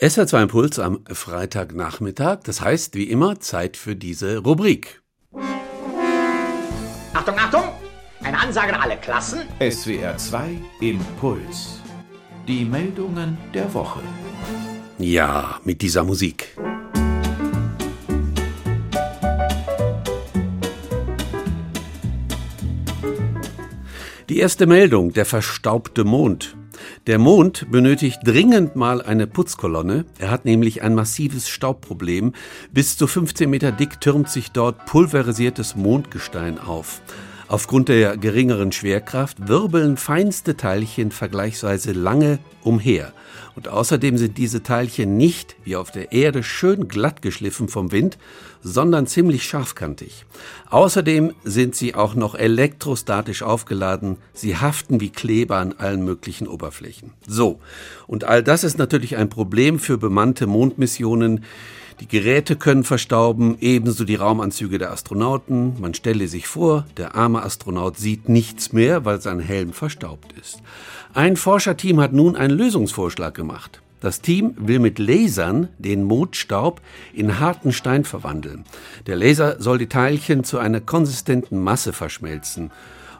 SR2 0.00 0.42
Impuls 0.42 0.78
am 0.78 1.00
Freitagnachmittag, 1.10 2.44
das 2.44 2.60
heißt 2.60 2.94
wie 2.94 3.10
immer 3.10 3.40
Zeit 3.40 3.76
für 3.76 3.96
diese 3.96 4.38
Rubrik. 4.38 5.02
Achtung, 7.12 7.34
Achtung! 7.36 7.64
Eine 8.20 8.38
Ansage 8.38 8.72
an 8.74 8.80
alle 8.80 8.96
Klassen. 8.96 9.40
SWR 9.58 10.16
2 10.16 10.60
Impuls. 10.82 11.80
Die 12.46 12.64
Meldungen 12.64 13.38
der 13.52 13.74
Woche. 13.74 13.98
Ja, 14.98 15.58
mit 15.64 15.82
dieser 15.82 16.04
Musik. 16.04 16.56
Die 24.28 24.38
erste 24.38 24.68
Meldung, 24.68 25.12
der 25.12 25.24
verstaubte 25.24 26.04
Mond. 26.04 26.57
Der 27.06 27.18
Mond 27.18 27.70
benötigt 27.70 28.20
dringend 28.24 28.76
mal 28.76 29.02
eine 29.02 29.26
Putzkolonne. 29.26 30.04
Er 30.18 30.30
hat 30.30 30.44
nämlich 30.44 30.82
ein 30.82 30.94
massives 30.94 31.48
Staubproblem. 31.48 32.32
Bis 32.72 32.96
zu 32.96 33.06
15 33.06 33.48
Meter 33.48 33.72
dick 33.72 34.00
türmt 34.00 34.28
sich 34.30 34.50
dort 34.50 34.86
pulverisiertes 34.86 35.76
Mondgestein 35.76 36.58
auf. 36.58 37.00
Aufgrund 37.48 37.88
der 37.88 38.18
geringeren 38.18 38.72
Schwerkraft 38.72 39.48
wirbeln 39.48 39.96
feinste 39.96 40.56
Teilchen 40.58 41.10
vergleichsweise 41.10 41.92
lange 41.92 42.38
umher. 42.62 43.14
Und 43.58 43.66
außerdem 43.66 44.18
sind 44.18 44.38
diese 44.38 44.62
Teilchen 44.62 45.16
nicht, 45.16 45.56
wie 45.64 45.74
auf 45.74 45.90
der 45.90 46.12
Erde, 46.12 46.44
schön 46.44 46.86
glatt 46.86 47.22
geschliffen 47.22 47.66
vom 47.66 47.90
Wind, 47.90 48.16
sondern 48.62 49.08
ziemlich 49.08 49.42
scharfkantig. 49.42 50.26
Außerdem 50.70 51.32
sind 51.42 51.74
sie 51.74 51.96
auch 51.96 52.14
noch 52.14 52.36
elektrostatisch 52.36 53.42
aufgeladen. 53.42 54.18
Sie 54.32 54.56
haften 54.56 55.00
wie 55.00 55.10
Kleber 55.10 55.56
an 55.56 55.74
allen 55.76 56.04
möglichen 56.04 56.46
Oberflächen. 56.46 57.14
So. 57.26 57.58
Und 58.06 58.22
all 58.22 58.44
das 58.44 58.62
ist 58.62 58.78
natürlich 58.78 59.16
ein 59.16 59.28
Problem 59.28 59.80
für 59.80 59.98
bemannte 59.98 60.46
Mondmissionen, 60.46 61.44
die 62.00 62.06
Geräte 62.06 62.54
können 62.54 62.84
verstauben, 62.84 63.56
ebenso 63.60 64.04
die 64.04 64.14
Raumanzüge 64.14 64.78
der 64.78 64.92
Astronauten. 64.92 65.80
Man 65.80 65.94
stelle 65.94 66.28
sich 66.28 66.46
vor, 66.46 66.86
der 66.96 67.16
arme 67.16 67.42
Astronaut 67.42 67.96
sieht 67.96 68.28
nichts 68.28 68.72
mehr, 68.72 69.04
weil 69.04 69.20
sein 69.20 69.40
Helm 69.40 69.72
verstaubt 69.72 70.32
ist. 70.40 70.62
Ein 71.12 71.36
Forscherteam 71.36 72.00
hat 72.00 72.12
nun 72.12 72.36
einen 72.36 72.56
Lösungsvorschlag 72.56 73.34
gemacht. 73.34 73.47
Das 74.00 74.20
Team 74.20 74.54
will 74.58 74.78
mit 74.78 74.98
Lasern 74.98 75.68
den 75.78 76.04
Mondstaub 76.04 76.80
in 77.12 77.40
harten 77.40 77.72
Stein 77.72 78.04
verwandeln. 78.04 78.64
Der 79.06 79.16
Laser 79.16 79.60
soll 79.60 79.78
die 79.78 79.88
Teilchen 79.88 80.44
zu 80.44 80.58
einer 80.58 80.80
konsistenten 80.80 81.60
Masse 81.62 81.92
verschmelzen. 81.92 82.70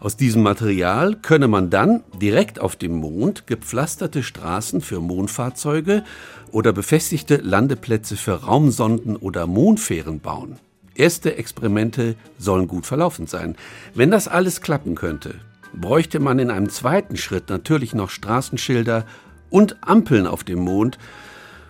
Aus 0.00 0.16
diesem 0.16 0.42
Material 0.42 1.16
könne 1.16 1.48
man 1.48 1.70
dann 1.70 2.04
direkt 2.20 2.60
auf 2.60 2.76
dem 2.76 2.96
Mond 2.96 3.46
gepflasterte 3.46 4.22
Straßen 4.22 4.82
für 4.82 5.00
Mondfahrzeuge 5.00 6.04
oder 6.52 6.74
befestigte 6.74 7.36
Landeplätze 7.36 8.16
für 8.16 8.44
Raumsonden 8.44 9.16
oder 9.16 9.46
Mondfähren 9.46 10.20
bauen. 10.20 10.58
Erste 10.94 11.36
Experimente 11.36 12.14
sollen 12.38 12.68
gut 12.68 12.84
verlaufen 12.84 13.26
sein. 13.26 13.56
Wenn 13.94 14.10
das 14.10 14.28
alles 14.28 14.60
klappen 14.60 14.94
könnte, 14.94 15.34
bräuchte 15.74 16.20
man 16.20 16.38
in 16.38 16.50
einem 16.50 16.68
zweiten 16.68 17.16
Schritt 17.16 17.48
natürlich 17.48 17.94
noch 17.94 18.10
Straßenschilder 18.10 19.06
und 19.50 19.76
Ampeln 19.80 20.26
auf 20.26 20.44
dem 20.44 20.60
Mond. 20.60 20.98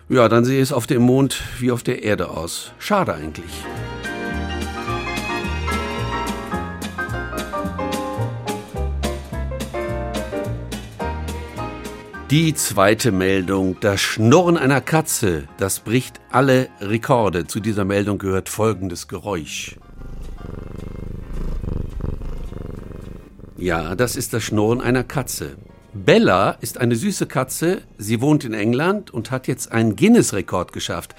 Ja, 0.09 0.29
dann 0.29 0.45
sehe 0.45 0.61
es 0.61 0.71
auf 0.71 0.87
dem 0.87 1.01
Mond 1.01 1.41
wie 1.59 1.71
auf 1.71 1.83
der 1.83 2.03
Erde 2.03 2.29
aus. 2.29 2.71
Schade 2.79 3.13
eigentlich. 3.13 3.51
Die 12.29 12.53
zweite 12.53 13.13
Meldung, 13.13 13.77
das 13.79 14.01
Schnurren 14.01 14.57
einer 14.57 14.81
Katze, 14.81 15.47
das 15.55 15.79
bricht 15.79 16.19
alle 16.29 16.67
Rekorde. 16.81 17.47
Zu 17.47 17.61
dieser 17.61 17.85
Meldung 17.85 18.17
gehört 18.17 18.49
folgendes 18.49 19.07
Geräusch. 19.07 19.77
Ja, 23.55 23.95
das 23.95 24.17
ist 24.17 24.33
das 24.33 24.43
Schnurren 24.43 24.81
einer 24.81 25.05
Katze. 25.05 25.55
Bella 25.93 26.51
ist 26.61 26.79
eine 26.79 26.95
süße 26.95 27.25
Katze. 27.27 27.81
Sie 27.97 28.21
wohnt 28.21 28.43
in 28.43 28.53
England 28.53 29.11
und 29.11 29.31
hat 29.31 29.47
jetzt 29.47 29.71
einen 29.71 29.95
Guinness-Rekord 29.95 30.73
geschafft. 30.73 31.15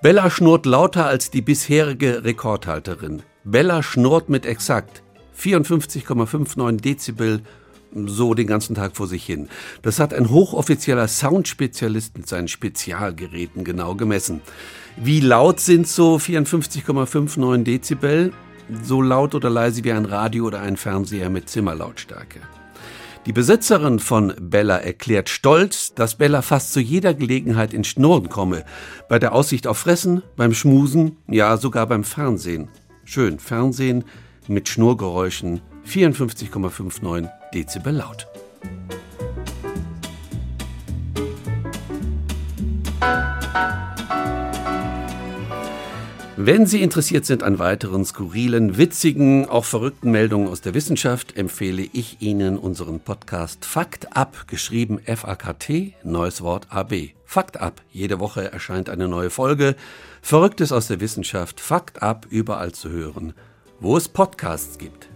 Bella 0.00 0.30
schnurrt 0.30 0.64
lauter 0.64 1.06
als 1.06 1.30
die 1.30 1.42
bisherige 1.42 2.24
Rekordhalterin. 2.24 3.22
Bella 3.44 3.82
schnurrt 3.82 4.28
mit 4.28 4.46
exakt 4.46 5.02
54,59 5.38 6.80
Dezibel 6.80 7.42
so 7.94 8.34
den 8.34 8.46
ganzen 8.46 8.74
Tag 8.74 8.96
vor 8.96 9.06
sich 9.06 9.24
hin. 9.24 9.48
Das 9.82 9.98
hat 9.98 10.14
ein 10.14 10.30
hochoffizieller 10.30 11.08
Soundspezialist 11.08 12.16
mit 12.16 12.28
seinen 12.28 12.48
Spezialgeräten 12.48 13.64
genau 13.64 13.94
gemessen. 13.94 14.40
Wie 14.96 15.20
laut 15.20 15.60
sind 15.60 15.86
so 15.86 16.16
54,59 16.16 17.64
Dezibel? 17.64 18.32
So 18.82 19.02
laut 19.02 19.34
oder 19.34 19.50
leise 19.50 19.84
wie 19.84 19.92
ein 19.92 20.06
Radio 20.06 20.46
oder 20.46 20.60
ein 20.60 20.76
Fernseher 20.76 21.28
mit 21.28 21.50
Zimmerlautstärke. 21.50 22.40
Die 23.24 23.32
Besitzerin 23.32 24.00
von 24.00 24.34
Bella 24.40 24.78
erklärt 24.78 25.28
stolz, 25.28 25.94
dass 25.94 26.16
Bella 26.16 26.42
fast 26.42 26.72
zu 26.72 26.80
jeder 26.80 27.14
Gelegenheit 27.14 27.72
in 27.72 27.84
Schnurren 27.84 28.28
komme. 28.28 28.64
Bei 29.08 29.20
der 29.20 29.32
Aussicht 29.32 29.68
auf 29.68 29.78
Fressen, 29.78 30.24
beim 30.34 30.52
Schmusen, 30.52 31.18
ja 31.28 31.56
sogar 31.56 31.86
beim 31.86 32.02
Fernsehen. 32.02 32.68
Schön, 33.04 33.38
Fernsehen 33.38 34.02
mit 34.48 34.68
Schnurgeräuschen 34.68 35.60
54,59 35.86 37.28
Dezibel 37.54 37.94
laut. 37.94 38.26
Wenn 46.38 46.64
Sie 46.64 46.80
interessiert 46.80 47.26
sind 47.26 47.42
an 47.42 47.58
weiteren 47.58 48.06
skurrilen, 48.06 48.78
witzigen, 48.78 49.46
auch 49.50 49.66
verrückten 49.66 50.10
Meldungen 50.10 50.48
aus 50.48 50.62
der 50.62 50.72
Wissenschaft, 50.72 51.36
empfehle 51.36 51.82
ich 51.82 52.22
Ihnen 52.22 52.56
unseren 52.56 53.00
Podcast 53.00 53.66
Fakt 53.66 54.16
ab, 54.16 54.46
geschrieben 54.46 54.98
F-A-K-T, 55.04 55.94
neues 56.04 56.40
Wort 56.40 56.68
A-B. 56.70 57.10
Fakt 57.26 57.60
ab. 57.60 57.82
Jede 57.90 58.18
Woche 58.18 58.50
erscheint 58.50 58.88
eine 58.88 59.08
neue 59.08 59.28
Folge. 59.28 59.76
Verrücktes 60.22 60.72
aus 60.72 60.86
der 60.86 61.00
Wissenschaft. 61.00 61.60
Fakt 61.60 62.02
ab, 62.02 62.26
überall 62.30 62.72
zu 62.72 62.88
hören, 62.88 63.34
wo 63.78 63.98
es 63.98 64.08
Podcasts 64.08 64.78
gibt. 64.78 65.11